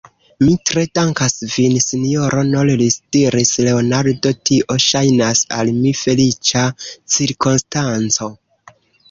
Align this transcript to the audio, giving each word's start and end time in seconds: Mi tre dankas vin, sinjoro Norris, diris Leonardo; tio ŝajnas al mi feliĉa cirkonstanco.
Mi 0.43 0.53
tre 0.67 0.83
dankas 0.99 1.35
vin, 1.55 1.75
sinjoro 1.83 2.41
Norris, 2.47 2.97
diris 3.17 3.51
Leonardo; 3.67 4.33
tio 4.51 4.79
ŝajnas 4.87 5.43
al 5.59 5.71
mi 5.85 5.93
feliĉa 6.01 6.65
cirkonstanco. 7.19 8.33